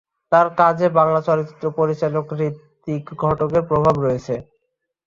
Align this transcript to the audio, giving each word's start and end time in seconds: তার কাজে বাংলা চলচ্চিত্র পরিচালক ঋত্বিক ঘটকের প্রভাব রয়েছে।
তার 0.31 0.47
কাজে 0.59 0.87
বাংলা 0.97 1.19
চলচ্চিত্র 1.27 1.65
পরিচালক 1.79 2.25
ঋত্বিক 2.41 3.03
ঘটকের 3.23 3.63
প্রভাব 3.69 3.95
রয়েছে। 3.99 4.35